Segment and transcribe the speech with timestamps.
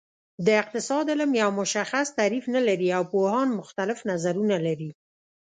[0.45, 4.89] د اقتصاد علم یو مشخص تعریف نلري او پوهان مختلف نظرونه لري